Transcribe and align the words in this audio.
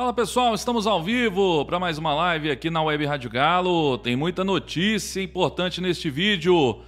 Fala 0.00 0.14
pessoal, 0.14 0.54
estamos 0.54 0.86
ao 0.86 1.02
vivo 1.02 1.62
para 1.66 1.78
mais 1.78 1.98
uma 1.98 2.14
live 2.14 2.50
aqui 2.50 2.70
na 2.70 2.82
Web 2.82 3.04
Rádio 3.04 3.28
Galo. 3.28 3.98
Tem 3.98 4.16
muita 4.16 4.42
notícia 4.42 5.22
importante 5.22 5.78
neste 5.78 6.08
vídeo. 6.08 6.78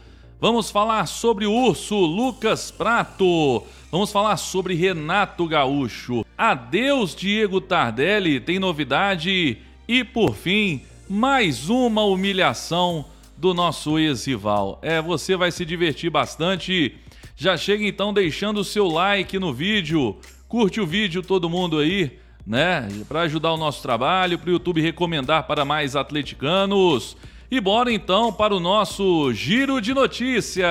Vamos 0.41 0.71
falar 0.71 1.05
sobre 1.05 1.45
o 1.45 1.53
urso 1.53 1.95
Lucas 1.95 2.71
Prato. 2.71 3.65
Vamos 3.91 4.11
falar 4.11 4.39
sobre 4.39 4.73
Renato 4.73 5.47
Gaúcho. 5.47 6.25
Adeus 6.39 7.15
Diego 7.15 7.61
Tardelli, 7.61 8.41
tem 8.41 8.59
novidade. 8.59 9.59
E 9.87 10.03
por 10.03 10.35
fim, 10.35 10.81
mais 11.07 11.69
uma 11.69 12.03
humilhação 12.05 13.05
do 13.37 13.53
nosso 13.53 13.99
ex-rival. 13.99 14.79
É, 14.81 15.03
você 15.03 15.37
vai 15.37 15.53
se 15.53 15.67
divertir 15.67 16.09
bastante. 16.09 16.97
Já 17.37 17.59
chega 17.59 17.85
então 17.85 18.11
deixando 18.11 18.61
o 18.61 18.65
seu 18.65 18.89
like 18.89 19.39
no 19.39 19.53
vídeo. 19.53 20.17
Curte 20.49 20.81
o 20.81 20.87
vídeo 20.87 21.23
todo 21.23 21.51
mundo 21.51 21.79
aí, 21.79 22.19
né? 22.47 22.89
Para 23.09 23.23
ajudar 23.23 23.53
o 23.53 23.57
nosso 23.57 23.83
trabalho, 23.83 24.39
para 24.39 24.51
o 24.51 24.53
YouTube 24.53 24.81
recomendar 24.81 25.45
para 25.45 25.65
mais 25.65 25.97
atleticanos. 25.97 27.17
E 27.51 27.61
bora 27.61 27.93
então 27.93 28.33
para 28.33 28.55
o 28.55 28.61
nosso 28.61 29.33
giro 29.33 29.81
de 29.81 29.93
notícias. 29.93 30.67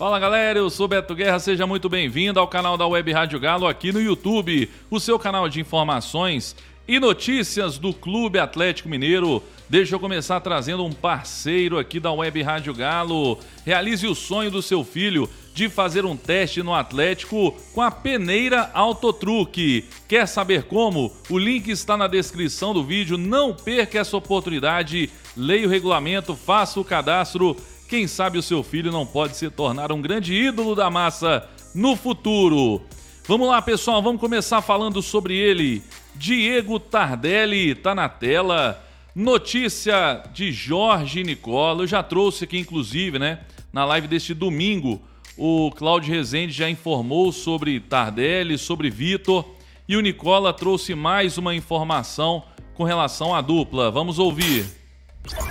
Fala 0.00 0.18
galera, 0.18 0.58
eu 0.58 0.70
sou 0.70 0.88
Beto 0.88 1.14
Guerra, 1.14 1.38
seja 1.38 1.66
muito 1.66 1.86
bem-vindo 1.86 2.40
ao 2.40 2.48
canal 2.48 2.78
da 2.78 2.86
Web 2.86 3.12
Rádio 3.12 3.38
Galo 3.38 3.68
aqui 3.68 3.92
no 3.92 4.00
YouTube, 4.00 4.70
o 4.90 4.98
seu 4.98 5.18
canal 5.18 5.46
de 5.46 5.60
informações 5.60 6.56
e 6.86 6.98
notícias 6.98 7.78
do 7.78 7.92
Clube 7.92 8.38
Atlético 8.38 8.88
Mineiro. 8.88 9.42
Deixa 9.68 9.94
eu 9.94 10.00
começar 10.00 10.40
trazendo 10.40 10.84
um 10.84 10.92
parceiro 10.92 11.78
aqui 11.78 12.00
da 12.00 12.12
Web 12.12 12.42
Rádio 12.42 12.74
Galo. 12.74 13.38
Realize 13.64 14.06
o 14.06 14.14
sonho 14.14 14.50
do 14.50 14.60
seu 14.60 14.84
filho 14.84 15.28
de 15.54 15.68
fazer 15.68 16.04
um 16.04 16.16
teste 16.16 16.62
no 16.62 16.74
Atlético 16.74 17.52
com 17.72 17.82
a 17.82 17.90
peneira 17.90 18.70
Autotruque. 18.74 19.84
Quer 20.08 20.26
saber 20.26 20.64
como? 20.64 21.12
O 21.28 21.38
link 21.38 21.68
está 21.68 21.96
na 21.96 22.06
descrição 22.06 22.74
do 22.74 22.84
vídeo. 22.84 23.16
Não 23.16 23.54
perca 23.54 23.98
essa 23.98 24.16
oportunidade. 24.16 25.10
Leia 25.36 25.66
o 25.66 25.70
regulamento, 25.70 26.34
faça 26.34 26.80
o 26.80 26.84
cadastro 26.84 27.56
quem 27.90 28.06
sabe 28.06 28.38
o 28.38 28.42
seu 28.42 28.62
filho 28.62 28.92
não 28.92 29.04
pode 29.04 29.36
se 29.36 29.50
tornar 29.50 29.90
um 29.90 30.00
grande 30.00 30.32
ídolo 30.32 30.76
da 30.76 30.88
massa 30.88 31.44
no 31.74 31.96
futuro. 31.96 32.80
Vamos 33.26 33.48
lá, 33.48 33.60
pessoal, 33.60 34.00
vamos 34.00 34.20
começar 34.20 34.62
falando 34.62 35.02
sobre 35.02 35.36
ele. 35.36 35.82
Diego 36.14 36.78
Tardelli 36.78 37.70
está 37.70 37.94
na 37.94 38.08
tela. 38.08 38.82
Notícia 39.14 40.22
de 40.32 40.52
Jorge 40.52 41.22
Nicola. 41.24 41.82
Eu 41.82 41.86
já 41.86 42.02
trouxe 42.02 42.44
aqui, 42.44 42.58
inclusive, 42.58 43.18
né, 43.18 43.40
na 43.72 43.84
live 43.84 44.06
deste 44.06 44.34
domingo, 44.34 45.00
o 45.36 45.70
Cláudio 45.70 46.12
Rezende 46.12 46.52
já 46.52 46.68
informou 46.68 47.32
sobre 47.32 47.80
Tardelli, 47.80 48.58
sobre 48.58 48.90
Vitor. 48.90 49.44
E 49.88 49.96
o 49.96 50.00
Nicola 50.00 50.52
trouxe 50.52 50.94
mais 50.94 51.38
uma 51.38 51.54
informação 51.54 52.44
com 52.74 52.84
relação 52.84 53.34
à 53.34 53.40
dupla. 53.40 53.90
Vamos 53.90 54.18
ouvir. 54.18 54.66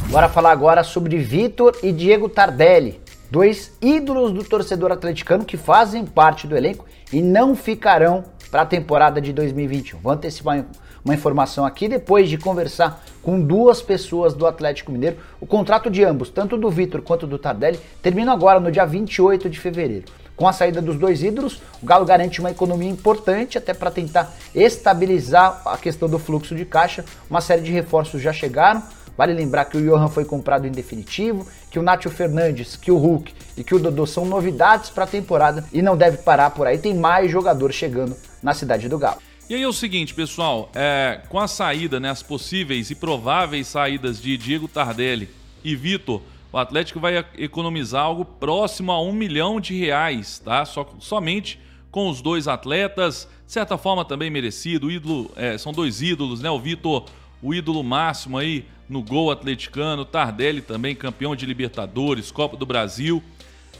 Bora 0.09 0.29
falar 0.29 0.51
agora 0.51 0.83
sobre 0.83 1.17
Vitor 1.17 1.77
e 1.83 1.91
Diego 1.91 2.27
Tardelli, 2.27 2.99
dois 3.29 3.77
ídolos 3.81 4.31
do 4.31 4.43
torcedor 4.43 4.91
atleticano 4.91 5.45
que 5.45 5.57
fazem 5.57 6.05
parte 6.05 6.47
do 6.47 6.55
elenco 6.55 6.85
e 7.11 7.21
não 7.21 7.55
ficarão 7.55 8.23
para 8.49 8.63
a 8.63 8.65
temporada 8.65 9.21
de 9.21 9.31
2021. 9.31 9.99
Vou 9.99 10.11
antecipar 10.11 10.65
uma 11.03 11.13
informação 11.13 11.65
aqui 11.65 11.87
depois 11.87 12.29
de 12.29 12.37
conversar 12.37 13.03
com 13.21 13.39
duas 13.39 13.81
pessoas 13.81 14.33
do 14.33 14.45
Atlético 14.45 14.91
Mineiro. 14.91 15.17
O 15.39 15.45
contrato 15.45 15.89
de 15.89 16.03
ambos, 16.03 16.29
tanto 16.29 16.57
do 16.57 16.69
Vitor 16.69 17.01
quanto 17.01 17.27
do 17.27 17.37
Tardelli, 17.37 17.79
termina 18.01 18.33
agora 18.33 18.59
no 18.59 18.71
dia 18.71 18.85
28 18.85 19.49
de 19.49 19.59
fevereiro. 19.59 20.05
Com 20.35 20.47
a 20.47 20.53
saída 20.53 20.81
dos 20.81 20.95
dois 20.95 21.21
ídolos, 21.21 21.61
o 21.81 21.85
Galo 21.85 22.05
garante 22.05 22.39
uma 22.39 22.51
economia 22.51 22.89
importante 22.89 23.57
até 23.57 23.73
para 23.73 23.91
tentar 23.91 24.33
estabilizar 24.55 25.61
a 25.65 25.77
questão 25.77 26.07
do 26.07 26.17
fluxo 26.17 26.55
de 26.55 26.63
caixa. 26.63 27.03
Uma 27.29 27.41
série 27.41 27.61
de 27.61 27.71
reforços 27.71 28.21
já 28.21 28.31
chegaram, 28.31 28.81
Vale 29.19 29.33
lembrar 29.33 29.65
que 29.65 29.75
o 29.75 29.81
Johan 29.81 30.07
foi 30.07 30.23
comprado 30.23 30.65
em 30.65 30.71
definitivo, 30.71 31.45
que 31.69 31.77
o 31.77 31.81
Nátio 31.81 32.09
Fernandes, 32.09 32.77
que 32.77 32.89
o 32.89 32.97
Hulk 32.97 33.33
e 33.57 33.65
que 33.65 33.75
o 33.75 33.79
Dodô 33.79 34.07
são 34.07 34.23
novidades 34.23 34.89
para 34.89 35.03
a 35.03 35.07
temporada 35.07 35.65
e 35.73 35.81
não 35.81 35.97
deve 35.97 36.19
parar 36.19 36.51
por 36.51 36.65
aí. 36.65 36.77
Tem 36.77 36.95
mais 36.95 37.29
jogadores 37.29 37.75
chegando 37.75 38.15
na 38.41 38.53
cidade 38.53 38.87
do 38.87 38.97
Galo. 38.97 39.21
E 39.49 39.55
aí 39.55 39.63
é 39.63 39.67
o 39.67 39.73
seguinte, 39.73 40.13
pessoal, 40.13 40.69
é, 40.75 41.21
com 41.27 41.39
a 41.39 41.47
saída, 41.47 41.99
né, 41.99 42.09
as 42.09 42.21
possíveis 42.21 42.91
e 42.91 42.95
prováveis 42.95 43.67
saídas 43.67 44.21
de 44.21 44.37
Diego 44.37 44.67
Tardelli 44.67 45.27
e 45.63 45.75
Vitor, 45.75 46.21
o 46.51 46.57
Atlético 46.57 46.99
vai 46.99 47.25
economizar 47.37 48.03
algo 48.03 48.25
próximo 48.25 48.91
a 48.91 49.01
um 49.01 49.11
milhão 49.11 49.59
de 49.59 49.77
reais, 49.77 50.39
tá? 50.39 50.65
Só, 50.65 50.87
somente 50.99 51.59
com 51.91 52.09
os 52.09 52.21
dois 52.21 52.47
atletas, 52.47 53.27
de 53.45 53.51
certa 53.51 53.77
forma 53.77 54.05
também 54.05 54.29
merecido. 54.29 54.91
Ídolo, 54.91 55.31
é, 55.35 55.57
são 55.57 55.71
dois 55.71 56.01
ídolos, 56.01 56.41
né? 56.41 56.49
O 56.49 56.59
Vitor, 56.59 57.05
o 57.41 57.53
ídolo 57.53 57.83
máximo 57.83 58.37
aí 58.37 58.65
no 58.87 59.03
gol 59.03 59.31
atleticano, 59.31 60.03
Tardelli 60.05 60.61
também 60.61 60.95
campeão 60.95 61.35
de 61.35 61.45
Libertadores, 61.45 62.31
Copa 62.31 62.57
do 62.57 62.65
Brasil. 62.65 63.23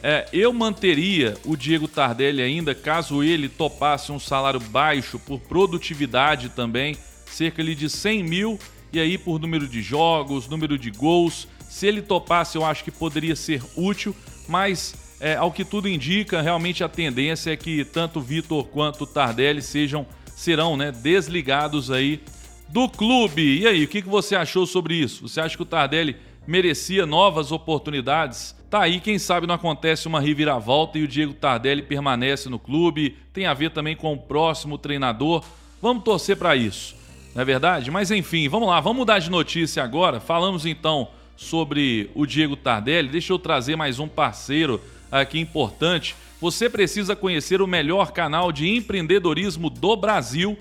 É, 0.02 0.28
eu 0.32 0.54
manteria 0.54 1.36
o 1.46 1.58
Diego 1.58 1.88
Tardelli 1.88 2.42
ainda 2.42 2.74
caso 2.74 3.22
ele 3.22 3.50
topasse 3.50 4.12
um 4.12 4.20
salário 4.20 4.60
baixo 4.60 5.20
por 5.20 5.40
produtividade 5.40 6.50
também, 6.50 6.96
cerca 7.26 7.64
de 7.64 7.90
100 7.90 8.24
mil, 8.24 8.60
e 8.94 9.00
aí 9.00 9.18
por 9.18 9.40
número 9.40 9.68
de 9.68 9.82
jogos, 9.82 10.48
número 10.48 10.78
de 10.78 10.90
gols. 10.90 11.48
Se 11.70 11.86
ele 11.86 12.02
topasse, 12.02 12.58
eu 12.58 12.66
acho 12.66 12.84
que 12.84 12.92
poderia 12.92 13.36
ser 13.36 13.62
útil, 13.76 14.16
mas 14.48 14.96
é, 15.20 15.36
ao 15.36 15.52
que 15.52 15.66
tudo 15.66 15.88
indica, 15.90 16.42
realmente 16.42 16.84
a 16.84 16.90
tendência 16.90 17.52
é 17.52 17.58
que 17.58 17.84
tanto 17.84 18.22
Vitor 18.22 18.66
quanto 18.66 19.06
Tardelli 19.06 19.62
sejam 19.62 20.08
serão 20.36 20.78
né, 20.78 20.92
desligados 20.92 21.92
aí 21.92 22.22
do 22.70 22.88
clube. 22.88 23.60
E 23.60 23.68
aí, 23.68 23.84
o 23.84 23.88
que 23.88 24.02
você 24.02 24.36
achou 24.36 24.66
sobre 24.66 24.96
isso? 24.96 25.28
Você 25.28 25.42
acha 25.42 25.58
que 25.58 25.64
o 25.64 25.66
Tardelli 25.66 26.16
merecia 26.50 27.06
novas 27.06 27.52
oportunidades? 27.52 28.56
Tá 28.72 28.82
aí, 28.82 29.00
quem 29.00 29.20
sabe 29.20 29.46
não 29.46 29.54
acontece 29.54 30.08
uma 30.08 30.20
reviravolta 30.20 30.98
e 30.98 31.04
o 31.04 31.08
Diego 31.08 31.32
Tardelli 31.32 31.84
permanece 31.84 32.50
no 32.50 32.58
clube. 32.58 33.16
Tem 33.32 33.46
a 33.46 33.54
ver 33.54 33.70
também 33.70 33.96
com 33.96 34.12
o 34.14 34.18
próximo 34.18 34.76
treinador. 34.76 35.44
Vamos 35.80 36.04
torcer 36.04 36.36
para 36.38 36.56
isso, 36.56 36.96
não 37.36 37.44
é 37.44 37.46
verdade? 37.46 37.92
Mas 37.92 38.10
enfim, 38.10 38.50
vamos 38.50 38.68
lá, 38.68 38.80
vamos 38.80 38.98
mudar 38.98 39.20
de 39.20 39.30
notícia 39.30 39.84
agora. 39.84 40.20
Falamos 40.20 40.66
então 40.66 41.10
sobre 41.38 42.10
o 42.16 42.26
Diego 42.26 42.56
Tardelli. 42.56 43.10
Deixa 43.10 43.32
eu 43.32 43.38
trazer 43.38 43.76
mais 43.76 44.00
um 44.00 44.08
parceiro 44.08 44.82
aqui 45.12 45.40
importante. 45.40 46.16
Você 46.42 46.68
precisa 46.68 47.16
conhecer 47.16 47.62
o 47.62 47.68
melhor 47.68 48.12
canal 48.12 48.52
de 48.52 48.68
empreendedorismo 48.68 49.70
do 49.70 49.96
Brasil 49.96 50.58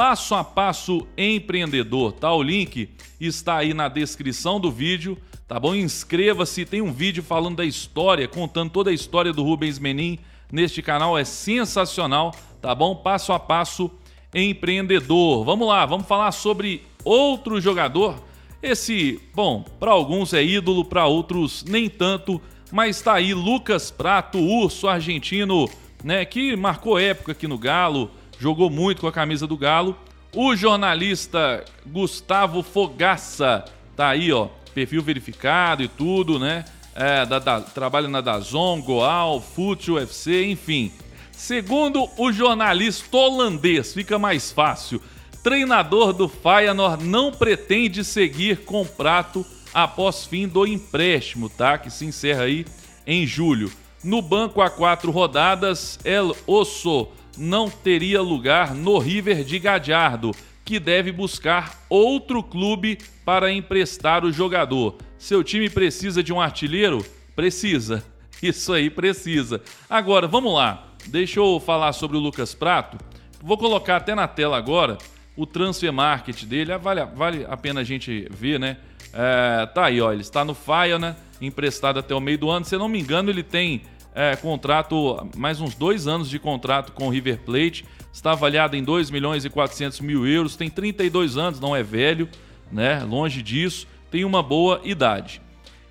Passo 0.00 0.34
a 0.34 0.42
Passo 0.42 1.06
Empreendedor, 1.14 2.12
tá? 2.12 2.32
O 2.32 2.42
link 2.42 2.88
está 3.20 3.58
aí 3.58 3.74
na 3.74 3.86
descrição 3.86 4.58
do 4.58 4.70
vídeo, 4.70 5.18
tá 5.46 5.60
bom? 5.60 5.74
Inscreva-se, 5.74 6.64
tem 6.64 6.80
um 6.80 6.90
vídeo 6.90 7.22
falando 7.22 7.56
da 7.56 7.66
história, 7.66 8.26
contando 8.26 8.70
toda 8.70 8.88
a 8.88 8.94
história 8.94 9.30
do 9.30 9.44
Rubens 9.44 9.78
Menin 9.78 10.18
neste 10.50 10.80
canal, 10.80 11.18
é 11.18 11.24
sensacional, 11.26 12.34
tá 12.62 12.74
bom? 12.74 12.96
Passo 12.96 13.34
a 13.34 13.38
Passo 13.38 13.90
Empreendedor. 14.34 15.44
Vamos 15.44 15.68
lá, 15.68 15.84
vamos 15.84 16.06
falar 16.06 16.32
sobre 16.32 16.82
outro 17.04 17.60
jogador. 17.60 18.24
Esse, 18.62 19.20
bom, 19.34 19.62
para 19.78 19.90
alguns 19.90 20.32
é 20.32 20.42
ídolo, 20.42 20.82
para 20.82 21.04
outros 21.04 21.62
nem 21.62 21.90
tanto, 21.90 22.40
mas 22.72 22.96
está 22.96 23.16
aí 23.16 23.34
Lucas 23.34 23.90
Prato, 23.90 24.38
urso 24.38 24.88
argentino, 24.88 25.68
né, 26.02 26.24
que 26.24 26.56
marcou 26.56 26.98
época 26.98 27.32
aqui 27.32 27.46
no 27.46 27.58
Galo, 27.58 28.10
jogou 28.40 28.70
muito 28.70 29.02
com 29.02 29.06
a 29.06 29.12
camisa 29.12 29.46
do 29.46 29.56
Galo. 29.56 29.94
O 30.34 30.56
jornalista 30.56 31.62
Gustavo 31.86 32.62
Fogaça, 32.62 33.64
tá 33.94 34.08
aí, 34.08 34.32
ó, 34.32 34.48
perfil 34.74 35.02
verificado 35.02 35.82
e 35.82 35.88
tudo, 35.88 36.38
né? 36.38 36.64
É, 36.94 37.26
da, 37.26 37.38
da, 37.38 37.60
trabalha 37.60 38.08
na 38.08 38.20
Dazon, 38.20 38.80
Goal, 38.80 39.40
Fute 39.40 39.90
UFC, 39.90 40.46
enfim. 40.46 40.90
Segundo 41.32 42.08
o 42.16 42.32
jornalista 42.32 43.16
holandês, 43.16 43.92
fica 43.92 44.18
mais 44.18 44.50
fácil. 44.50 45.02
Treinador 45.42 46.12
do 46.12 46.28
Feyenoord 46.28 47.04
não 47.04 47.30
pretende 47.30 48.04
seguir 48.04 48.64
com 48.64 48.86
prato 48.86 49.44
após 49.72 50.24
fim 50.24 50.48
do 50.48 50.66
empréstimo, 50.66 51.48
tá? 51.48 51.76
Que 51.78 51.90
se 51.90 52.06
encerra 52.06 52.44
aí 52.44 52.64
em 53.06 53.26
julho. 53.26 53.70
No 54.02 54.22
banco 54.22 54.60
há 54.60 54.70
quatro 54.70 55.10
rodadas, 55.10 55.98
El 56.04 56.34
Osso 56.46 57.08
não 57.36 57.68
teria 57.68 58.20
lugar 58.20 58.74
no 58.74 58.98
River 58.98 59.44
de 59.44 59.58
Gadiardo, 59.58 60.32
que 60.64 60.78
deve 60.78 61.10
buscar 61.10 61.84
outro 61.88 62.42
clube 62.42 62.98
para 63.24 63.52
emprestar 63.52 64.24
o 64.24 64.32
jogador. 64.32 64.96
Seu 65.18 65.42
time 65.42 65.68
precisa 65.68 66.22
de 66.22 66.32
um 66.32 66.40
artilheiro? 66.40 67.04
Precisa. 67.34 68.04
Isso 68.42 68.72
aí 68.72 68.88
precisa. 68.88 69.60
Agora, 69.88 70.26
vamos 70.26 70.54
lá. 70.54 70.86
Deixa 71.06 71.40
eu 71.40 71.60
falar 71.60 71.92
sobre 71.92 72.16
o 72.16 72.20
Lucas 72.20 72.54
Prato. 72.54 72.98
Vou 73.42 73.56
colocar 73.56 73.96
até 73.96 74.14
na 74.14 74.28
tela 74.28 74.56
agora 74.56 74.98
o 75.36 75.46
transfer 75.46 75.92
market 75.92 76.44
dele. 76.44 76.76
Vale, 76.78 77.04
vale 77.06 77.46
a 77.48 77.56
pena 77.56 77.80
a 77.80 77.84
gente 77.84 78.26
ver, 78.30 78.60
né? 78.60 78.76
É, 79.12 79.66
tá 79.66 79.86
aí, 79.86 80.00
ó, 80.00 80.12
ele 80.12 80.20
está 80.20 80.44
no 80.44 80.54
Faia, 80.54 80.98
né? 80.98 81.16
Emprestado 81.40 81.98
até 81.98 82.14
o 82.14 82.20
meio 82.20 82.38
do 82.38 82.50
ano. 82.50 82.64
Se 82.64 82.74
eu 82.74 82.78
não 82.78 82.88
me 82.88 83.00
engano, 83.00 83.30
ele 83.30 83.42
tem 83.42 83.82
é, 84.14 84.36
contrato, 84.36 85.28
mais 85.36 85.60
uns 85.60 85.74
dois 85.74 86.06
anos 86.06 86.28
de 86.28 86.38
contrato 86.38 86.92
com 86.92 87.06
o 87.06 87.10
River 87.10 87.38
Plate. 87.38 87.84
Está 88.12 88.32
avaliado 88.32 88.76
em 88.76 88.82
2 88.82 89.10
milhões 89.10 89.44
e 89.44 89.50
400 89.50 90.00
mil 90.00 90.26
euros. 90.26 90.56
Tem 90.56 90.68
32 90.68 91.36
anos, 91.36 91.60
não 91.60 91.74
é 91.74 91.82
velho, 91.82 92.28
né? 92.70 93.04
Longe 93.04 93.42
disso. 93.42 93.86
Tem 94.10 94.24
uma 94.24 94.42
boa 94.42 94.80
idade. 94.84 95.40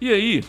E 0.02 0.12
aí, 0.12 0.44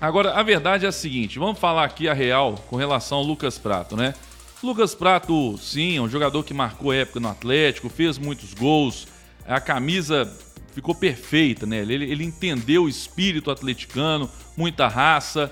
agora 0.00 0.34
a 0.34 0.42
verdade 0.42 0.84
é 0.84 0.88
a 0.88 0.92
seguinte: 0.92 1.38
vamos 1.38 1.58
falar 1.58 1.84
aqui 1.84 2.08
a 2.08 2.12
real 2.12 2.54
com 2.68 2.76
relação 2.76 3.18
ao 3.18 3.24
Lucas 3.24 3.58
Prato, 3.58 3.96
né? 3.96 4.14
Lucas 4.62 4.94
Prato, 4.94 5.56
sim, 5.56 5.96
é 5.96 6.02
um 6.02 6.08
jogador 6.08 6.44
que 6.44 6.52
marcou 6.52 6.92
época 6.92 7.18
no 7.18 7.28
Atlético, 7.28 7.88
fez 7.88 8.18
muitos 8.18 8.52
gols, 8.52 9.08
a 9.46 9.58
camisa 9.58 10.30
ficou 10.74 10.94
perfeita, 10.94 11.64
né? 11.64 11.78
Ele, 11.78 11.94
ele 11.94 12.24
entendeu 12.24 12.84
o 12.84 12.88
espírito 12.88 13.50
atleticano, 13.50 14.30
muita 14.54 14.86
raça, 14.86 15.50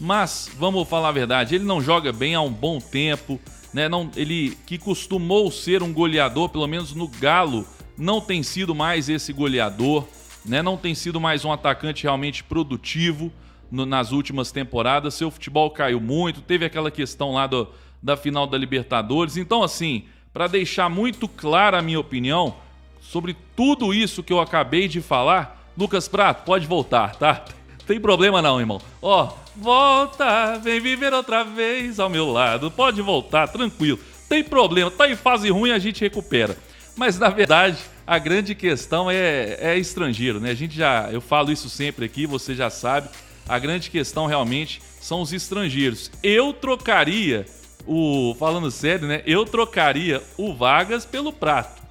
mas 0.00 0.50
vamos 0.58 0.88
falar 0.88 1.10
a 1.10 1.12
verdade, 1.12 1.54
ele 1.54 1.64
não 1.64 1.80
joga 1.80 2.12
bem 2.12 2.34
há 2.34 2.40
um 2.40 2.52
bom 2.52 2.78
tempo, 2.78 3.38
né? 3.72 3.88
Não, 3.88 4.10
ele 4.16 4.56
que 4.66 4.78
costumou 4.78 5.50
ser 5.50 5.82
um 5.82 5.92
goleador, 5.92 6.48
pelo 6.48 6.66
menos 6.66 6.94
no 6.94 7.06
Galo, 7.06 7.66
não 7.96 8.20
tem 8.20 8.42
sido 8.42 8.74
mais 8.74 9.08
esse 9.08 9.32
goleador, 9.32 10.06
né? 10.44 10.62
Não 10.62 10.76
tem 10.76 10.94
sido 10.94 11.20
mais 11.20 11.44
um 11.44 11.52
atacante 11.52 12.04
realmente 12.04 12.42
produtivo 12.42 13.30
no, 13.70 13.84
nas 13.84 14.10
últimas 14.10 14.50
temporadas. 14.50 15.14
Seu 15.14 15.30
futebol 15.30 15.70
caiu 15.70 16.00
muito, 16.00 16.40
teve 16.40 16.64
aquela 16.64 16.90
questão 16.90 17.32
lá 17.32 17.46
do, 17.46 17.68
da 18.02 18.16
final 18.16 18.46
da 18.46 18.56
Libertadores. 18.56 19.36
Então, 19.36 19.62
assim, 19.62 20.04
para 20.32 20.46
deixar 20.46 20.88
muito 20.88 21.28
clara 21.28 21.78
a 21.78 21.82
minha 21.82 22.00
opinião 22.00 22.56
sobre 23.00 23.36
tudo 23.54 23.92
isso 23.92 24.22
que 24.22 24.32
eu 24.32 24.40
acabei 24.40 24.88
de 24.88 25.00
falar, 25.00 25.70
Lucas 25.76 26.08
Prato, 26.08 26.44
pode 26.44 26.66
voltar, 26.66 27.16
tá? 27.16 27.44
Tem 27.86 28.00
problema 28.00 28.40
não, 28.40 28.60
irmão. 28.60 28.80
Ó, 29.02 29.32
volta, 29.60 30.58
vem 30.58 30.80
viver 30.80 31.12
outra 31.12 31.44
vez 31.44 32.00
ao 32.00 32.08
meu 32.08 32.30
lado. 32.30 32.70
Pode 32.70 33.02
voltar, 33.02 33.48
tranquilo. 33.48 33.98
Tem 34.28 34.42
problema, 34.42 34.90
tá 34.90 35.08
em 35.08 35.16
fase 35.16 35.50
ruim, 35.50 35.70
a 35.70 35.78
gente 35.78 36.00
recupera. 36.00 36.56
Mas 36.96 37.18
na 37.18 37.28
verdade, 37.28 37.78
a 38.06 38.18
grande 38.18 38.54
questão 38.54 39.10
é, 39.10 39.56
é 39.60 39.78
estrangeiro, 39.78 40.40
né? 40.40 40.50
A 40.50 40.54
gente 40.54 40.76
já, 40.76 41.08
eu 41.12 41.20
falo 41.20 41.52
isso 41.52 41.68
sempre 41.68 42.04
aqui, 42.04 42.26
você 42.26 42.54
já 42.54 42.70
sabe. 42.70 43.08
A 43.48 43.58
grande 43.58 43.90
questão 43.90 44.26
realmente 44.26 44.80
são 45.00 45.20
os 45.20 45.32
estrangeiros. 45.32 46.10
Eu 46.22 46.52
trocaria 46.52 47.46
o, 47.86 48.34
falando 48.38 48.70
sério, 48.70 49.08
né? 49.08 49.22
Eu 49.26 49.44
trocaria 49.44 50.22
o 50.36 50.54
Vargas 50.54 51.04
pelo 51.04 51.32
Prato. 51.32 51.82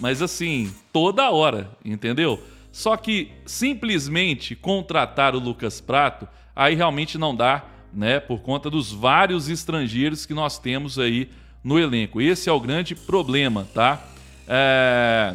Mas 0.00 0.22
assim, 0.22 0.72
toda 0.92 1.30
hora, 1.30 1.70
entendeu? 1.84 2.40
Só 2.78 2.96
que 2.96 3.32
simplesmente 3.44 4.54
contratar 4.54 5.34
o 5.34 5.40
Lucas 5.40 5.80
Prato, 5.80 6.28
aí 6.54 6.76
realmente 6.76 7.18
não 7.18 7.34
dá, 7.34 7.64
né? 7.92 8.20
Por 8.20 8.38
conta 8.38 8.70
dos 8.70 8.92
vários 8.92 9.48
estrangeiros 9.48 10.24
que 10.24 10.32
nós 10.32 10.60
temos 10.60 10.96
aí 10.96 11.28
no 11.64 11.76
elenco. 11.76 12.20
Esse 12.20 12.48
é 12.48 12.52
o 12.52 12.60
grande 12.60 12.94
problema, 12.94 13.66
tá? 13.74 14.00
É... 14.46 15.34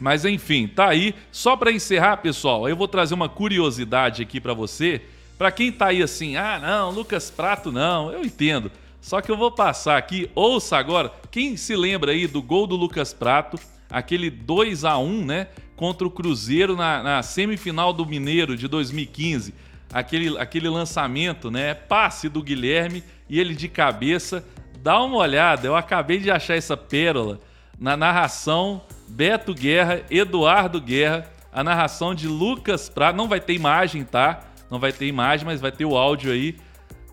Mas 0.00 0.24
enfim, 0.24 0.66
tá 0.66 0.88
aí. 0.88 1.14
Só 1.30 1.58
para 1.58 1.70
encerrar, 1.70 2.16
pessoal, 2.16 2.66
eu 2.66 2.74
vou 2.74 2.88
trazer 2.88 3.12
uma 3.12 3.28
curiosidade 3.28 4.22
aqui 4.22 4.40
para 4.40 4.54
você. 4.54 5.02
Para 5.36 5.52
quem 5.52 5.70
tá 5.70 5.88
aí 5.88 6.02
assim, 6.02 6.36
ah, 6.36 6.58
não, 6.58 6.90
Lucas 6.90 7.30
Prato 7.30 7.70
não, 7.70 8.10
eu 8.10 8.24
entendo. 8.24 8.72
Só 8.98 9.20
que 9.20 9.30
eu 9.30 9.36
vou 9.36 9.52
passar 9.52 9.98
aqui, 9.98 10.30
ouça 10.34 10.78
agora. 10.78 11.12
Quem 11.30 11.54
se 11.54 11.76
lembra 11.76 12.12
aí 12.12 12.26
do 12.26 12.40
gol 12.40 12.66
do 12.66 12.76
Lucas 12.76 13.12
Prato, 13.12 13.58
aquele 13.90 14.30
2 14.30 14.86
a 14.86 14.96
1 14.96 15.24
né? 15.26 15.48
Contra 15.76 16.06
o 16.06 16.10
Cruzeiro 16.10 16.76
na, 16.76 17.02
na 17.02 17.22
semifinal 17.22 17.92
do 17.92 18.06
Mineiro 18.06 18.56
de 18.56 18.68
2015. 18.68 19.54
Aquele, 19.92 20.38
aquele 20.38 20.68
lançamento, 20.68 21.50
né? 21.50 21.74
Passe 21.74 22.28
do 22.28 22.42
Guilherme 22.42 23.02
e 23.28 23.38
ele 23.38 23.54
de 23.54 23.68
cabeça. 23.68 24.44
Dá 24.80 25.00
uma 25.00 25.16
olhada, 25.16 25.66
eu 25.66 25.76
acabei 25.76 26.18
de 26.18 26.30
achar 26.30 26.56
essa 26.56 26.76
pérola 26.76 27.40
na 27.78 27.96
narração 27.96 28.82
Beto 29.08 29.54
Guerra, 29.54 30.02
Eduardo 30.10 30.80
Guerra, 30.80 31.30
a 31.52 31.62
narração 31.62 32.14
de 32.14 32.26
Lucas 32.26 32.88
Prato. 32.88 33.16
Não 33.16 33.28
vai 33.28 33.40
ter 33.40 33.54
imagem, 33.54 34.04
tá? 34.04 34.40
Não 34.70 34.78
vai 34.78 34.92
ter 34.92 35.06
imagem, 35.06 35.44
mas 35.44 35.60
vai 35.60 35.70
ter 35.70 35.84
o 35.84 35.96
áudio 35.96 36.32
aí. 36.32 36.56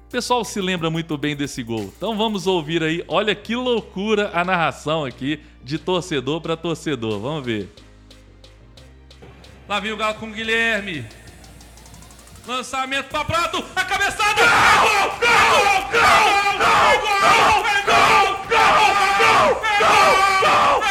O 0.08 0.12
pessoal 0.12 0.44
se 0.44 0.60
lembra 0.62 0.90
muito 0.90 1.18
bem 1.18 1.36
desse 1.36 1.62
gol. 1.62 1.94
Então 1.96 2.18
vamos 2.18 2.48
ouvir 2.48 2.82
aí. 2.82 3.04
Olha 3.08 3.36
que 3.36 3.56
loucura 3.56 4.32
a 4.34 4.44
narração 4.46 5.06
aqui 5.06 5.40
de 5.64 5.78
torcedor 5.78 6.42
para 6.42 6.56
torcedor. 6.56 7.20
Vamos 7.20 7.46
ver. 7.46 7.70
Lá 9.70 9.80
vem 9.80 9.92
o 9.92 9.98
Galo 9.98 10.16
com 10.16 10.26
o 10.26 10.32
Guilherme. 10.32 11.08
Lançamento 12.48 13.10
para 13.10 13.24
Prato. 13.24 13.64
A 13.76 13.86
cabeçada. 13.86 14.42
Gol! 14.42 15.10
Gol! 15.20 15.46
Gol! 15.92 16.58
Gol! 16.58 16.90
Gol! 17.38 17.64
Gol! 17.70 18.04
Gol! 18.50 18.50
Gol! 18.50 19.62
Gol! 19.80 20.82
Gol! 20.82 20.89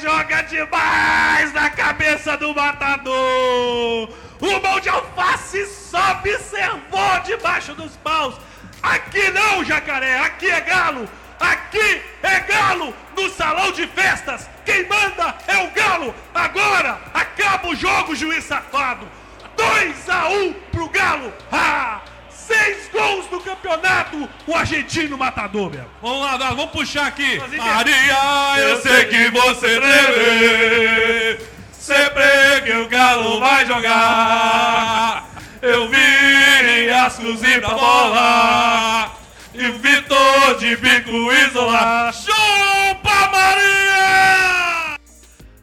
Joga 0.00 0.42
demais 0.42 1.52
na 1.52 1.70
cabeça 1.70 2.36
do 2.36 2.54
matador. 2.54 4.08
O 4.40 4.60
mão 4.62 4.80
de 4.80 4.88
alface 4.88 5.66
só 5.66 6.12
observou 6.12 7.20
debaixo 7.24 7.74
dos 7.74 7.96
paus. 7.96 8.34
Aqui 8.82 9.30
não, 9.30 9.64
jacaré, 9.64 10.20
aqui 10.20 10.50
é 10.50 10.60
galo. 10.60 11.08
Aqui 11.38 12.02
é 12.22 12.40
galo 12.40 12.94
no 13.16 13.28
salão 13.30 13.72
de 13.72 13.86
festas. 13.88 14.48
Quem 14.64 14.88
manda 14.88 15.34
é 15.46 15.64
o 15.64 15.70
galo. 15.70 16.14
Agora 16.34 16.98
acaba 17.12 17.68
o 17.68 17.76
jogo, 17.76 18.14
juiz 18.14 18.44
safado. 18.44 19.08
2 19.56 20.08
a 20.08 20.28
1 20.28 20.46
um 20.46 20.52
pro 20.72 20.88
galo. 20.88 21.32
Ah! 21.52 22.00
Seis 22.48 22.88
gols 22.90 23.30
no 23.30 23.40
campeonato, 23.40 24.28
o 24.46 24.54
argentino 24.54 25.18
matador, 25.18 25.70
meu. 25.70 25.84
Vamos 26.00 26.20
lá, 26.20 26.36
vamos 26.36 26.70
puxar 26.70 27.06
aqui. 27.06 27.38
Maria, 27.56 28.58
eu 28.58 28.80
sei 28.80 29.04
que 29.04 29.30
você 29.30 29.78
treme, 29.78 31.40
sempre 31.72 32.62
que 32.64 32.72
o 32.72 32.88
Galo 32.88 33.38
vai 33.38 33.66
jogar. 33.66 35.28
Eu 35.60 35.88
vi 35.88 35.96
em 35.96 36.90
Ascos 36.90 37.42
e 37.42 37.60
pra 37.60 37.74
bola, 37.74 39.12
e 39.52 39.70
Vitor 39.70 40.58
de 40.58 40.76
bico 40.76 41.32
isolar. 41.32 42.14
Chupa, 42.14 43.28
Maria! 43.30 44.98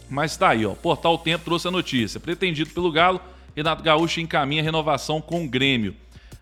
Mas 0.09 0.37
tá 0.37 0.49
aí, 0.49 0.65
ó. 0.65 0.73
Portal 0.73 1.17
Tempo 1.17 1.43
trouxe 1.43 1.67
a 1.67 1.71
notícia. 1.71 2.21
Pretendido 2.21 2.69
pelo 2.69 2.89
Galo, 2.89 3.19
Renato 3.53 3.83
Gaúcho 3.83 4.21
encaminha 4.21 4.63
renovação 4.63 5.19
com 5.19 5.43
o 5.43 5.47
Grêmio. 5.47 5.93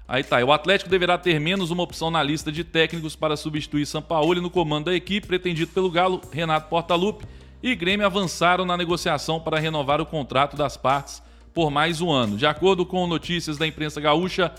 Aí 0.07 0.23
tá, 0.23 0.43
o 0.43 0.51
Atlético 0.51 0.91
deverá 0.91 1.17
ter 1.17 1.39
menos 1.39 1.71
uma 1.71 1.81
opção 1.81 2.11
na 2.11 2.21
lista 2.21 2.51
de 2.51 2.63
técnicos 2.63 3.15
para 3.15 3.35
substituir 3.35 3.87
Sampaoli 3.87 4.39
no 4.39 4.49
comando 4.49 4.85
da 4.85 4.93
equipe, 4.93 5.25
pretendido 5.25 5.71
pelo 5.71 5.89
Galo, 5.89 6.21
Renato 6.31 6.69
Portaluppi 6.69 7.25
e 7.63 7.73
Grêmio 7.73 8.05
avançaram 8.05 8.65
na 8.65 8.77
negociação 8.77 9.39
para 9.39 9.57
renovar 9.57 10.01
o 10.01 10.05
contrato 10.05 10.55
das 10.55 10.77
partes 10.77 11.23
por 11.53 11.69
mais 11.69 12.01
um 12.01 12.11
ano. 12.11 12.37
De 12.37 12.45
acordo 12.45 12.85
com 12.85 13.05
notícias 13.07 13.57
da 13.57 13.67
imprensa 13.67 14.01
gaúcha, 14.01 14.53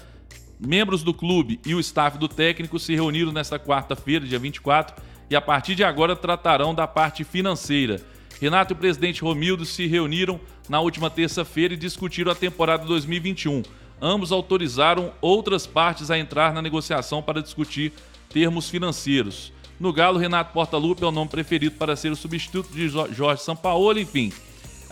membros 0.59 1.03
do 1.03 1.13
clube 1.13 1.61
e 1.67 1.75
o 1.75 1.81
staff 1.81 2.19
do 2.19 2.29
técnico 2.29 2.79
se 2.79 2.95
reuniram 2.95 3.33
nesta 3.33 3.59
quarta-feira, 3.59 4.27
dia 4.27 4.39
24, 4.39 5.03
e 5.29 5.37
a 5.37 5.41
partir 5.41 5.75
de 5.75 5.85
agora 5.85 6.15
tratarão 6.15 6.75
da 6.75 6.87
parte 6.87 7.25
financeira. 7.25 8.01
Renato 8.41 8.73
e 8.73 8.75
o 8.75 8.79
presidente 8.79 9.23
Romildo 9.23 9.65
se 9.65 9.87
reuniram 9.87 10.41
na 10.69 10.81
última 10.81 11.09
terça-feira 11.09 11.75
e 11.75 11.77
discutiram 11.77 12.33
a 12.33 12.35
temporada 12.35 12.85
2021 12.85 13.63
ambos 14.05 14.33
autorizaram 14.33 15.13
outras 15.21 15.67
partes 15.67 16.11
a 16.11 16.19
entrar 16.19 16.53
na 16.53 16.61
negociação 16.61 17.23
para 17.23 17.43
discutir 17.43 17.93
termos 18.29 18.69
financeiros. 18.69 19.53
No 19.79 19.93
Galo, 19.93 20.19
Renato 20.19 20.53
Portaluppi 20.53 21.03
é 21.03 21.07
o 21.07 21.11
nome 21.11 21.31
preferido 21.31 21.77
para 21.77 21.97
ser 21.97 22.13
o 22.13 22.17
substituto 22.17 22.71
de 22.73 22.89
Jorge 22.89 23.43
Sampaoli, 23.43 24.03
enfim. 24.03 24.33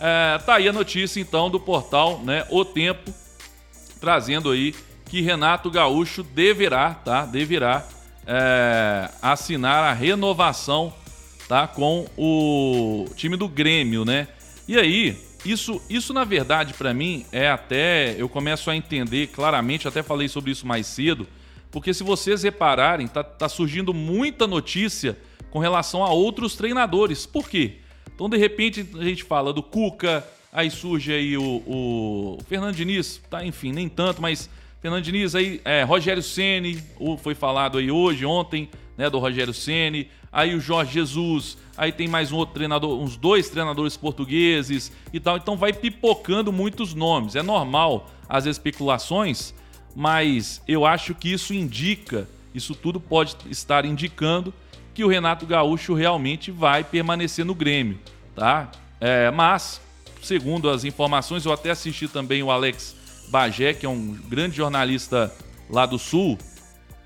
É, 0.05 0.37
tá 0.39 0.55
aí 0.55 0.67
a 0.67 0.73
notícia 0.73 1.21
então 1.21 1.49
do 1.49 1.57
portal, 1.57 2.19
né, 2.25 2.45
O 2.49 2.65
Tempo, 2.65 3.09
trazendo 4.01 4.51
aí 4.51 4.75
que 5.05 5.21
Renato 5.21 5.71
Gaúcho 5.71 6.23
deverá, 6.23 6.93
tá, 6.93 7.25
deverá 7.25 7.87
é, 8.27 9.09
assinar 9.21 9.81
a 9.81 9.93
renovação, 9.93 10.93
tá, 11.47 11.67
com 11.67 12.05
o 12.17 13.05
time 13.15 13.37
do 13.37 13.47
Grêmio, 13.47 14.03
né? 14.03 14.27
E 14.67 14.77
aí, 14.77 15.17
isso, 15.45 15.81
isso 15.89 16.13
na 16.13 16.25
verdade, 16.25 16.73
para 16.73 16.93
mim, 16.93 17.25
é 17.31 17.49
até. 17.49 18.13
Eu 18.17 18.27
começo 18.27 18.69
a 18.69 18.75
entender 18.75 19.27
claramente, 19.27 19.87
até 19.87 20.03
falei 20.03 20.27
sobre 20.27 20.51
isso 20.51 20.67
mais 20.67 20.85
cedo, 20.85 21.25
porque 21.71 21.93
se 21.93 22.03
vocês 22.03 22.43
repararem, 22.43 23.07
tá, 23.07 23.23
tá 23.23 23.47
surgindo 23.47 23.93
muita 23.93 24.47
notícia 24.47 25.17
com 25.49 25.59
relação 25.59 26.03
a 26.03 26.09
outros 26.11 26.57
treinadores. 26.57 27.25
Por 27.25 27.49
quê? 27.49 27.77
Então, 28.23 28.29
de 28.29 28.37
repente, 28.37 28.87
a 28.97 29.03
gente 29.03 29.21
fala 29.21 29.51
do 29.51 29.61
Cuca, 29.61 30.25
aí 30.49 30.71
surge 30.71 31.11
aí 31.11 31.37
o, 31.37 31.43
o 31.43 32.37
Fernando 32.47 32.73
Diniz, 32.73 33.19
tá? 33.29 33.45
Enfim, 33.45 33.73
nem 33.73 33.89
tanto, 33.89 34.21
mas 34.21 34.49
Fernando 34.81 35.03
Diniz 35.03 35.35
aí, 35.35 35.59
é, 35.65 35.83
Rogério 35.83 36.23
Ceni, 36.23 36.81
foi 37.21 37.35
falado 37.35 37.77
aí 37.77 37.91
hoje, 37.91 38.25
ontem, 38.25 38.69
né, 38.97 39.09
do 39.09 39.19
Rogério 39.19 39.53
Ceni, 39.53 40.07
aí 40.31 40.55
o 40.55 40.61
Jorge 40.61 40.93
Jesus, 40.93 41.57
aí 41.75 41.91
tem 41.91 42.07
mais 42.07 42.31
um 42.31 42.37
outro 42.37 42.55
treinador, 42.55 42.97
uns 42.97 43.17
dois 43.17 43.49
treinadores 43.49 43.97
portugueses 43.97 44.89
e 45.11 45.19
tal. 45.19 45.35
Então 45.35 45.57
vai 45.57 45.73
pipocando 45.73 46.49
muitos 46.49 46.93
nomes. 46.93 47.35
É 47.35 47.43
normal 47.43 48.09
as 48.29 48.45
especulações, 48.45 49.53
mas 49.93 50.61
eu 50.65 50.85
acho 50.85 51.13
que 51.13 51.29
isso 51.29 51.53
indica, 51.53 52.25
isso 52.55 52.73
tudo 52.73 53.01
pode 53.01 53.35
estar 53.51 53.83
indicando 53.83 54.53
que 54.93 55.03
o 55.03 55.07
Renato 55.07 55.45
Gaúcho 55.45 55.93
realmente 55.93 56.51
vai 56.51 56.83
permanecer 56.83 57.43
no 57.43 57.55
Grêmio, 57.55 57.99
tá? 58.35 58.71
É, 58.99 59.31
mas, 59.31 59.81
segundo 60.21 60.69
as 60.69 60.83
informações, 60.83 61.45
eu 61.45 61.51
até 61.51 61.71
assisti 61.71 62.07
também 62.07 62.43
o 62.43 62.51
Alex 62.51 62.95
Bagé, 63.29 63.73
que 63.73 63.85
é 63.85 63.89
um 63.89 64.13
grande 64.27 64.55
jornalista 64.55 65.33
lá 65.69 65.85
do 65.85 65.97
Sul, 65.97 66.37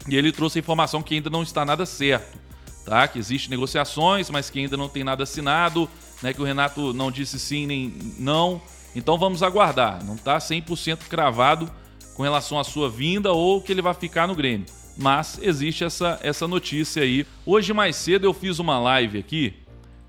e 0.08 0.16
ele 0.16 0.32
trouxe 0.32 0.60
a 0.60 0.62
informação 0.62 1.02
que 1.02 1.16
ainda 1.16 1.30
não 1.30 1.44
está 1.44 1.66
nada 1.66 1.86
certo 1.86 2.48
tá? 2.88 3.06
Que 3.06 3.20
existe 3.20 3.50
negociações, 3.50 4.30
mas 4.30 4.50
que 4.50 4.60
ainda 4.60 4.78
não 4.78 4.88
tem 4.88 5.04
nada 5.04 5.24
assinado, 5.24 5.90
né? 6.24 6.34
Que 6.34 6.42
o 6.42 6.46
Renato 6.46 6.94
não 6.94 7.12
disse 7.12 7.38
sim 7.38 7.68
nem 7.68 7.94
não. 8.18 8.62
Então 8.96 9.18
vamos 9.18 9.44
aguardar. 9.44 10.04
Não 10.06 10.16
está 10.16 10.38
100% 10.38 11.00
cravado 11.10 11.70
com 12.16 12.24
relação 12.24 12.58
à 12.58 12.64
sua 12.64 12.90
vinda 12.90 13.34
ou 13.34 13.62
que 13.62 13.74
ele 13.74 13.82
vai 13.82 13.94
ficar 13.94 14.26
no 14.26 14.34
Grêmio. 14.34 14.66
Mas 14.98 15.40
existe 15.42 15.84
essa, 15.84 16.20
essa 16.24 16.48
notícia 16.48 17.04
aí. 17.04 17.26
Hoje 17.46 17.72
mais 17.72 17.96
cedo 17.96 18.26
eu 18.26 18.34
fiz 18.34 18.58
uma 18.58 18.80
live 18.80 19.20
aqui 19.20 19.54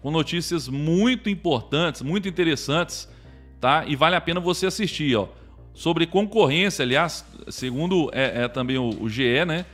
com 0.01 0.11
notícias 0.11 0.69
muito 0.69 1.29
importantes, 1.29 2.03
muito 2.03 2.29
interessantes, 2.29 3.09
tá? 3.61 3.85
E 3.87 3.97
vale 3.97 4.17
a 4.17 4.21
pena 4.21 4.41
você 4.41 4.67
assistir, 4.67 5.17
ó. 5.17 5.29
Sobre 5.75 6.07
concorrência, 6.07 6.83
aliás, 6.83 7.25
segundo 7.49 8.11
é, 8.13 8.45
é 8.45 8.49
também 8.49 8.79
o, 8.79 8.89
o 9.03 9.09
GE, 9.09 9.45
né? 9.45 9.67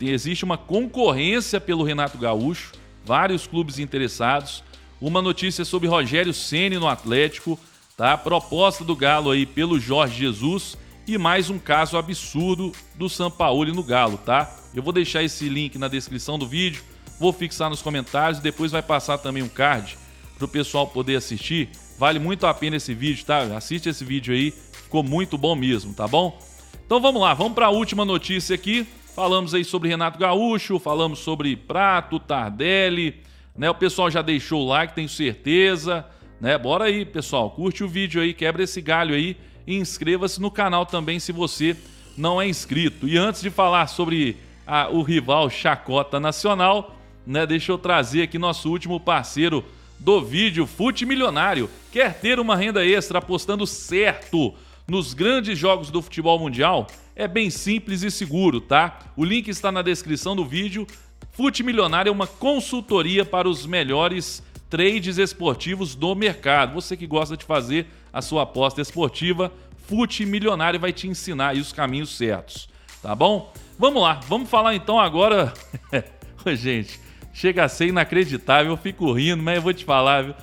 Existe 0.00 0.44
uma 0.44 0.56
concorrência 0.56 1.60
pelo 1.60 1.82
Renato 1.82 2.18
Gaúcho, 2.18 2.72
vários 3.04 3.46
clubes 3.46 3.78
interessados. 3.78 4.62
Uma 5.00 5.22
notícia 5.22 5.64
sobre 5.64 5.88
Rogério 5.88 6.32
Ceni 6.32 6.78
no 6.78 6.86
Atlético, 6.86 7.58
tá? 7.96 8.16
Proposta 8.16 8.84
do 8.84 8.94
Galo 8.94 9.30
aí 9.30 9.46
pelo 9.46 9.80
Jorge 9.80 10.18
Jesus 10.18 10.76
e 11.06 11.18
mais 11.18 11.50
um 11.50 11.58
caso 11.58 11.96
absurdo 11.96 12.72
do 12.94 13.08
Sampaoli 13.08 13.72
no 13.72 13.82
Galo, 13.82 14.18
tá? 14.18 14.59
Eu 14.74 14.82
vou 14.82 14.92
deixar 14.92 15.22
esse 15.22 15.48
link 15.48 15.76
na 15.78 15.88
descrição 15.88 16.38
do 16.38 16.46
vídeo, 16.46 16.82
vou 17.18 17.32
fixar 17.32 17.68
nos 17.68 17.82
comentários 17.82 18.38
e 18.38 18.42
depois 18.42 18.70
vai 18.70 18.82
passar 18.82 19.18
também 19.18 19.42
um 19.42 19.48
card 19.48 19.98
para 20.36 20.44
o 20.44 20.48
pessoal 20.48 20.86
poder 20.86 21.16
assistir. 21.16 21.68
Vale 21.98 22.18
muito 22.18 22.46
a 22.46 22.54
pena 22.54 22.76
esse 22.76 22.94
vídeo, 22.94 23.24
tá? 23.24 23.40
Assiste 23.56 23.88
esse 23.88 24.04
vídeo 24.04 24.32
aí, 24.32 24.52
ficou 24.72 25.02
muito 25.02 25.36
bom 25.36 25.56
mesmo, 25.56 25.92
tá 25.92 26.06
bom? 26.06 26.40
Então 26.86 27.00
vamos 27.00 27.20
lá, 27.20 27.34
vamos 27.34 27.54
para 27.54 27.66
a 27.66 27.70
última 27.70 28.04
notícia 28.04 28.54
aqui. 28.54 28.86
Falamos 29.14 29.54
aí 29.54 29.64
sobre 29.64 29.88
Renato 29.88 30.18
Gaúcho, 30.18 30.78
falamos 30.78 31.18
sobre 31.18 31.56
Prato, 31.56 32.20
Tardelli, 32.20 33.20
né? 33.56 33.68
O 33.68 33.74
pessoal 33.74 34.08
já 34.08 34.22
deixou 34.22 34.62
o 34.62 34.68
like, 34.68 34.94
tenho 34.94 35.08
certeza, 35.08 36.06
né? 36.40 36.56
Bora 36.56 36.84
aí, 36.84 37.04
pessoal, 37.04 37.50
curte 37.50 37.82
o 37.82 37.88
vídeo 37.88 38.22
aí, 38.22 38.32
quebra 38.32 38.62
esse 38.62 38.80
galho 38.80 39.14
aí 39.16 39.36
e 39.66 39.76
inscreva-se 39.76 40.40
no 40.40 40.50
canal 40.50 40.86
também 40.86 41.18
se 41.18 41.32
você 41.32 41.76
não 42.16 42.40
é 42.40 42.48
inscrito. 42.48 43.08
E 43.08 43.18
antes 43.18 43.42
de 43.42 43.50
falar 43.50 43.88
sobre 43.88 44.36
a, 44.66 44.88
o 44.88 45.02
rival 45.02 45.48
Chacota 45.50 46.20
Nacional, 46.20 46.96
né? 47.26 47.46
Deixa 47.46 47.72
eu 47.72 47.78
trazer 47.78 48.22
aqui 48.22 48.38
nosso 48.38 48.70
último 48.70 48.98
parceiro 48.98 49.64
do 49.98 50.20
vídeo, 50.22 50.66
Fute 50.66 51.04
Milionário. 51.04 51.68
Quer 51.92 52.14
ter 52.14 52.40
uma 52.40 52.56
renda 52.56 52.84
extra 52.84 53.18
apostando 53.18 53.66
certo 53.66 54.54
nos 54.88 55.12
grandes 55.12 55.58
jogos 55.58 55.90
do 55.90 56.00
futebol 56.00 56.38
mundial? 56.38 56.86
É 57.14 57.28
bem 57.28 57.50
simples 57.50 58.02
e 58.02 58.10
seguro, 58.10 58.60
tá? 58.60 58.98
O 59.16 59.24
link 59.24 59.48
está 59.48 59.70
na 59.70 59.82
descrição 59.82 60.34
do 60.34 60.44
vídeo. 60.44 60.86
Fute 61.32 61.62
Milionário 61.62 62.08
é 62.08 62.12
uma 62.12 62.26
consultoria 62.26 63.24
para 63.24 63.48
os 63.48 63.66
melhores 63.66 64.42
trades 64.70 65.18
esportivos 65.18 65.94
do 65.94 66.14
mercado. 66.14 66.74
Você 66.74 66.96
que 66.96 67.06
gosta 67.06 67.36
de 67.36 67.44
fazer 67.44 67.86
a 68.12 68.22
sua 68.22 68.42
aposta 68.42 68.80
esportiva, 68.80 69.52
Fute 69.86 70.24
Milionário 70.24 70.80
vai 70.80 70.92
te 70.92 71.08
ensinar 71.08 71.56
os 71.56 71.72
caminhos 71.72 72.16
certos, 72.16 72.68
tá 73.02 73.14
bom? 73.14 73.52
Vamos 73.80 74.02
lá, 74.02 74.20
vamos 74.28 74.50
falar 74.50 74.74
então 74.74 75.00
agora. 75.00 75.54
Gente, 76.52 77.00
chega 77.32 77.64
a 77.64 77.68
ser 77.68 77.86
inacreditável, 77.86 78.72
eu 78.72 78.76
fico 78.76 79.10
rindo, 79.10 79.42
mas 79.42 79.56
eu 79.56 79.62
vou 79.62 79.72
te 79.72 79.86
falar, 79.86 80.22
viu? 80.22 80.34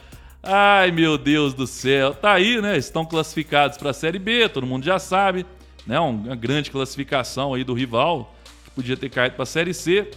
Ai, 0.41 0.89
meu 0.89 1.20
Deus 1.20 1.53
do 1.53 1.67
céu. 1.67 2.15
Tá 2.15 2.34
aí, 2.34 2.60
né? 2.60 2.75
Estão 2.75 3.06
classificados 3.06 3.77
para 3.77 3.91
a 3.91 3.94
Série 3.94 4.17
B, 4.17 4.50
todo 4.50 4.65
mundo 4.65 4.84
já 4.84 4.98
sabe 4.98 5.46
né, 5.86 6.00
uma 6.00 6.36
grande 6.36 6.72
classificação 6.72 7.53
aí 7.53 7.63
do 7.63 7.75
rival, 7.75 8.34
que 8.65 8.72
podia 8.72 8.98
ter 8.98 9.12
caído 9.12 9.36
para 9.36 9.44
a 9.44 9.46
Série 9.46 9.72
C. 9.72 10.10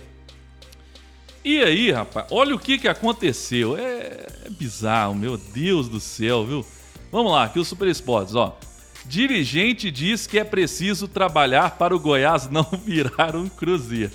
E 1.44 1.62
aí, 1.62 1.92
rapaz, 1.92 2.24
olha 2.30 2.54
o 2.54 2.58
que, 2.58 2.78
que 2.78 2.88
aconteceu. 2.88 3.76
É, 3.76 4.28
é 4.46 4.48
bizarro, 4.48 5.14
meu 5.14 5.36
Deus 5.36 5.90
do 5.90 6.00
céu, 6.00 6.46
viu? 6.46 6.66
Vamos 7.12 7.32
lá, 7.32 7.44
aqui 7.44 7.58
o 7.58 7.64
Super 7.66 7.88
Esportes, 7.88 8.34
ó. 8.34 8.58
Dirigente 9.10 9.90
diz 9.90 10.24
que 10.24 10.38
é 10.38 10.44
preciso 10.44 11.08
trabalhar 11.08 11.72
para 11.72 11.92
o 11.92 11.98
Goiás 11.98 12.48
não 12.48 12.62
virar 12.86 13.34
um 13.34 13.48
Cruzeiro. 13.48 14.12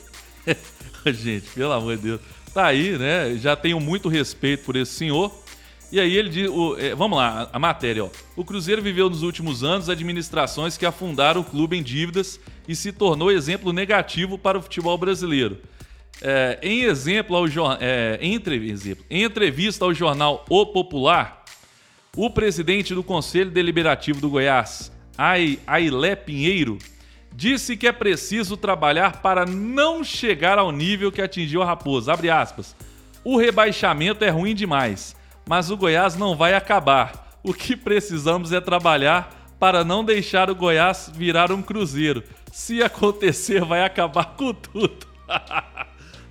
Gente, 1.06 1.50
pelo 1.50 1.74
amor 1.74 1.98
de 1.98 2.04
Deus. 2.04 2.22
Tá 2.54 2.68
aí, 2.68 2.98
né? 2.98 3.36
Já 3.36 3.58
tenho 3.58 3.78
muito 3.82 4.08
respeito 4.08 4.64
por 4.64 4.78
esse 4.78 4.94
senhor. 4.94 5.38
E 5.92 6.00
aí 6.00 6.16
ele 6.16 6.30
diz, 6.30 6.50
o, 6.50 6.78
é, 6.80 6.96
vamos 6.96 7.18
lá, 7.18 7.50
a 7.52 7.60
matéria, 7.60 8.06
ó. 8.06 8.10
O 8.38 8.46
Cruzeiro 8.46 8.82
viveu 8.82 9.10
nos 9.10 9.22
últimos 9.22 9.66
anos 9.66 9.90
administrações 9.90 10.78
que 10.78 10.86
afundaram 10.86 11.42
o 11.42 11.44
clube 11.44 11.78
em 11.78 11.84
dívidas 11.84 12.40
e 12.66 12.74
se 12.74 12.94
tornou 12.94 13.30
exemplo 13.30 13.74
negativo 13.74 14.38
para 14.38 14.58
o 14.58 14.62
futebol 14.62 14.98
brasileiro. 14.98 15.58
É, 16.22 16.58
em 16.64 16.84
exemplo 16.84 17.36
ao 17.36 17.46
é, 17.82 18.18
em 18.22 18.34
entrevista 19.24 19.84
ao 19.84 19.94
jornal 19.94 20.46
O 20.50 20.66
Popular, 20.68 21.44
o 22.16 22.30
presidente 22.30 22.94
do 22.94 23.04
Conselho 23.04 23.52
Deliberativo 23.52 24.22
do 24.22 24.30
Goiás, 24.30 24.92
Ailé 25.68 26.16
Pinheiro, 26.16 26.78
disse 27.34 27.76
que 27.76 27.88
é 27.88 27.92
preciso 27.92 28.56
trabalhar 28.56 29.22
para 29.22 29.46
não 29.46 30.04
chegar 30.04 30.58
ao 30.58 30.72
nível 30.72 31.12
que 31.12 31.22
atingiu 31.22 31.62
a 31.62 31.66
Raposa. 31.66 32.14
Abre 32.14 32.30
aspas. 32.30 32.76
O 33.24 33.38
rebaixamento 33.38 34.24
é 34.24 34.30
ruim 34.30 34.54
demais 34.56 35.16
mas 35.48 35.70
o 35.70 35.78
Goiás 35.78 36.16
não 36.16 36.36
vai 36.36 36.54
acabar. 36.54 37.40
O 37.44 37.54
que 37.54 37.76
precisamos 37.76 38.52
é 38.52 38.60
trabalhar 38.60 39.54
para 39.60 39.84
não 39.84 40.04
deixar 40.04 40.50
o 40.50 40.56
Goiás 40.56 41.12
virar 41.14 41.52
um 41.52 41.62
cruzeiro. 41.62 42.24
Se 42.52 42.82
acontecer, 42.82 43.64
vai 43.64 43.84
acabar 43.84 44.36
com 44.36 44.54
tudo. 44.54 45.06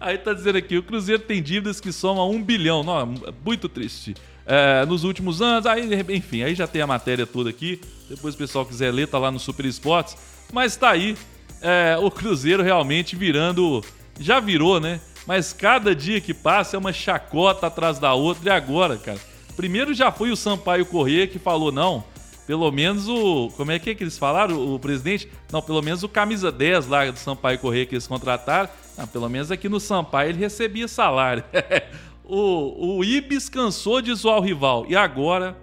Aí 0.04 0.18
tá 0.18 0.34
dizendo 0.34 0.58
aqui, 0.58 0.76
o 0.76 0.82
Cruzeiro 0.82 1.22
tem 1.22 1.42
dívidas 1.42 1.80
que 1.80 1.90
somam 1.90 2.30
um 2.30 2.42
bilhão. 2.42 2.84
Não, 2.84 3.14
muito 3.42 3.70
triste. 3.70 4.14
É, 4.44 4.84
nos 4.84 5.02
últimos 5.02 5.40
anos, 5.40 5.64
aí, 5.64 5.88
enfim, 6.10 6.42
aí 6.42 6.54
já 6.54 6.66
tem 6.66 6.82
a 6.82 6.86
matéria 6.86 7.26
toda 7.26 7.48
aqui. 7.48 7.80
Depois 8.06 8.34
o 8.34 8.38
pessoal 8.38 8.66
quiser 8.66 8.92
ler, 8.92 9.08
tá 9.08 9.18
lá 9.18 9.30
no 9.30 9.38
Super 9.38 9.64
Esportes. 9.64 10.14
Mas 10.52 10.76
tá 10.76 10.90
aí, 10.90 11.16
é, 11.62 11.96
o 11.98 12.10
Cruzeiro 12.10 12.62
realmente 12.62 13.16
virando. 13.16 13.82
Já 14.20 14.40
virou, 14.40 14.78
né? 14.78 15.00
Mas 15.26 15.54
cada 15.54 15.94
dia 15.94 16.20
que 16.20 16.34
passa 16.34 16.76
é 16.76 16.78
uma 16.78 16.92
chacota 16.92 17.68
atrás 17.68 17.98
da 17.98 18.12
outra. 18.12 18.50
E 18.50 18.52
agora, 18.52 18.98
cara? 18.98 19.18
Primeiro 19.56 19.94
já 19.94 20.12
foi 20.12 20.30
o 20.30 20.36
Sampaio 20.36 20.84
Corrêa 20.84 21.26
que 21.26 21.38
falou: 21.38 21.72
não, 21.72 22.04
pelo 22.46 22.70
menos 22.70 23.08
o. 23.08 23.48
Como 23.56 23.72
é 23.72 23.78
que, 23.78 23.88
é 23.88 23.94
que 23.94 24.04
eles 24.04 24.18
falaram? 24.18 24.74
O 24.74 24.78
presidente? 24.78 25.30
Não, 25.50 25.62
pelo 25.62 25.80
menos 25.80 26.02
o 26.02 26.10
camisa 26.10 26.52
10 26.52 26.88
lá 26.88 27.10
do 27.10 27.18
Sampaio 27.18 27.58
Corrêa 27.58 27.86
que 27.86 27.94
eles 27.94 28.06
contrataram. 28.06 28.68
Não, 28.96 29.06
pelo 29.06 29.28
menos 29.28 29.50
aqui 29.50 29.68
no 29.68 29.80
Sampaio 29.80 30.30
ele 30.30 30.38
recebia 30.38 30.86
salário. 30.86 31.44
o, 32.24 32.98
o 32.98 33.04
Ibis 33.04 33.48
cansou 33.48 34.00
de 34.00 34.14
zoar 34.14 34.38
o 34.38 34.42
rival. 34.42 34.86
E 34.88 34.94
agora, 34.94 35.56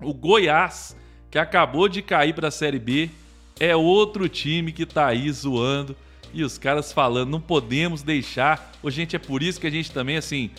o 0.00 0.12
Goiás, 0.12 0.96
que 1.30 1.38
acabou 1.38 1.88
de 1.88 2.02
cair 2.02 2.34
para 2.34 2.48
a 2.48 2.50
Série 2.50 2.78
B, 2.78 3.10
é 3.58 3.74
outro 3.74 4.28
time 4.28 4.72
que 4.72 4.86
tá 4.86 5.06
aí 5.06 5.30
zoando. 5.32 5.96
E 6.32 6.44
os 6.44 6.58
caras 6.58 6.92
falando, 6.92 7.30
não 7.30 7.40
podemos 7.40 8.02
deixar. 8.02 8.72
Ô, 8.82 8.90
gente, 8.90 9.16
é 9.16 9.18
por 9.18 9.42
isso 9.42 9.58
que 9.58 9.66
a 9.66 9.70
gente 9.70 9.90
também, 9.90 10.18
assim, 10.18 10.50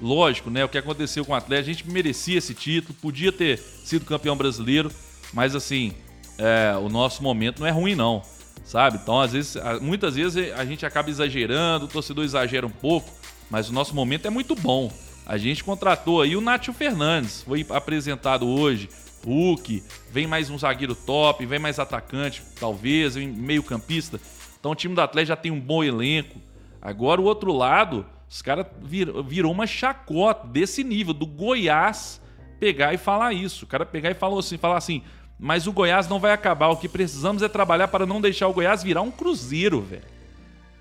lógico, 0.00 0.50
né? 0.50 0.64
O 0.64 0.68
que 0.68 0.78
aconteceu 0.78 1.24
com 1.24 1.32
o 1.32 1.34
Atlético, 1.34 1.70
a 1.70 1.72
gente 1.74 1.90
merecia 1.90 2.38
esse 2.38 2.54
título, 2.54 2.94
podia 3.00 3.30
ter 3.30 3.58
sido 3.58 4.06
campeão 4.06 4.36
brasileiro, 4.36 4.90
mas 5.32 5.54
assim, 5.54 5.92
é, 6.38 6.76
o 6.78 6.88
nosso 6.88 7.22
momento 7.22 7.60
não 7.60 7.66
é 7.66 7.70
ruim, 7.70 7.94
não. 7.94 8.22
Sabe? 8.68 8.98
Então, 9.02 9.18
às 9.18 9.32
vezes, 9.32 9.56
muitas 9.80 10.14
vezes 10.14 10.52
a 10.52 10.62
gente 10.62 10.84
acaba 10.84 11.08
exagerando, 11.08 11.86
o 11.86 11.88
torcedor 11.88 12.22
exagera 12.22 12.66
um 12.66 12.70
pouco, 12.70 13.10
mas 13.50 13.70
o 13.70 13.72
nosso 13.72 13.94
momento 13.94 14.26
é 14.26 14.30
muito 14.30 14.54
bom. 14.54 14.92
A 15.24 15.38
gente 15.38 15.64
contratou 15.64 16.20
aí 16.20 16.36
o 16.36 16.40
Nátio 16.42 16.74
Fernandes, 16.74 17.42
foi 17.44 17.64
apresentado 17.70 18.46
hoje. 18.46 18.90
Hulk, 19.24 19.82
vem 20.12 20.26
mais 20.26 20.50
um 20.50 20.58
zagueiro 20.58 20.94
top, 20.94 21.46
vem 21.46 21.58
mais 21.58 21.78
atacante, 21.78 22.42
talvez, 22.60 23.16
meio 23.16 23.62
campista. 23.62 24.20
Então 24.60 24.72
o 24.72 24.74
time 24.74 24.94
do 24.94 25.00
Atlético 25.00 25.28
já 25.28 25.36
tem 25.36 25.50
um 25.50 25.60
bom 25.60 25.82
elenco. 25.82 26.38
Agora 26.80 27.22
o 27.22 27.24
outro 27.24 27.54
lado, 27.54 28.04
os 28.28 28.42
caras 28.42 28.66
vir, 28.82 29.10
virou 29.24 29.50
uma 29.50 29.66
chacota 29.66 30.46
desse 30.46 30.84
nível, 30.84 31.14
do 31.14 31.24
Goiás 31.24 32.20
pegar 32.60 32.92
e 32.92 32.98
falar 32.98 33.32
isso. 33.32 33.64
O 33.64 33.68
cara 33.68 33.86
pegar 33.86 34.10
e 34.10 34.14
falar 34.14 34.38
assim, 34.38 34.58
falar 34.58 34.76
assim, 34.76 35.02
mas 35.38 35.66
o 35.66 35.72
Goiás 35.72 36.08
não 36.08 36.18
vai 36.18 36.32
acabar. 36.32 36.68
O 36.68 36.76
que 36.76 36.88
precisamos 36.88 37.42
é 37.42 37.48
trabalhar 37.48 37.88
para 37.88 38.04
não 38.04 38.20
deixar 38.20 38.48
o 38.48 38.52
Goiás 38.52 38.82
virar 38.82 39.02
um 39.02 39.10
cruzeiro, 39.10 39.80
velho. 39.80 40.02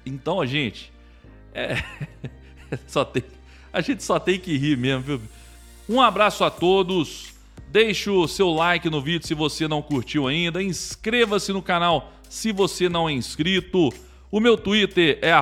Então, 0.05 0.43
gente, 0.45 0.91
é... 1.53 1.83
só 2.87 3.05
tem... 3.05 3.23
a 3.71 3.81
gente 3.81 4.03
só 4.03 4.19
tem 4.19 4.39
que 4.39 4.57
rir 4.57 4.77
mesmo, 4.77 5.01
viu? 5.01 5.21
Um 5.87 6.01
abraço 6.01 6.43
a 6.43 6.49
todos. 6.49 7.33
Deixe 7.69 8.09
o 8.09 8.27
seu 8.27 8.49
like 8.49 8.89
no 8.89 9.01
vídeo 9.01 9.27
se 9.27 9.33
você 9.33 9.67
não 9.67 9.81
curtiu 9.81 10.27
ainda. 10.27 10.63
Inscreva-se 10.63 11.53
no 11.53 11.61
canal 11.61 12.11
se 12.29 12.51
você 12.51 12.89
não 12.89 13.07
é 13.07 13.13
inscrito. 13.13 13.89
O 14.31 14.39
meu 14.39 14.57
Twitter 14.57 15.19
é 15.21 15.33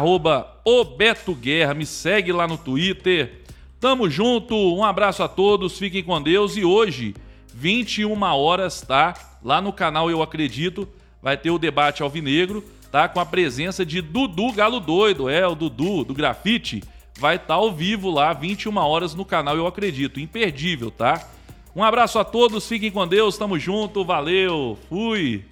@obetoguerra. 0.63 1.73
Me 1.73 1.85
segue 1.85 2.31
lá 2.31 2.47
no 2.47 2.57
Twitter. 2.57 3.41
Tamo 3.79 4.09
junto. 4.09 4.55
Um 4.55 4.83
abraço 4.83 5.23
a 5.23 5.27
todos. 5.27 5.77
Fiquem 5.77 6.03
com 6.03 6.21
Deus. 6.21 6.57
E 6.57 6.65
hoje, 6.65 7.15
21 7.57 8.21
horas, 8.21 8.81
tá? 8.81 9.15
Lá 9.41 9.61
no 9.61 9.71
canal 9.71 10.11
Eu 10.11 10.21
Acredito, 10.21 10.87
vai 11.21 11.37
ter 11.37 11.51
o 11.51 11.57
debate 11.57 12.03
alvinegro, 12.03 12.61
tá? 12.91 13.07
Com 13.07 13.21
a 13.21 13.25
presença 13.25 13.85
de 13.85 14.01
Dudu 14.01 14.51
Galo 14.51 14.81
Doido. 14.81 15.29
É, 15.29 15.47
o 15.47 15.55
Dudu 15.55 16.03
do 16.03 16.13
grafite. 16.13 16.83
Vai 17.17 17.37
estar 17.37 17.47
tá 17.47 17.53
ao 17.53 17.71
vivo 17.71 18.11
lá, 18.11 18.33
21 18.33 18.75
horas 18.75 19.15
no 19.15 19.23
canal 19.23 19.55
Eu 19.55 19.65
Acredito. 19.65 20.19
Imperdível, 20.19 20.91
tá? 20.91 21.25
Um 21.73 21.81
abraço 21.81 22.19
a 22.19 22.25
todos, 22.25 22.67
fiquem 22.67 22.91
com 22.91 23.07
Deus, 23.07 23.37
tamo 23.37 23.57
junto, 23.57 24.03
valeu, 24.03 24.77
fui! 24.89 25.45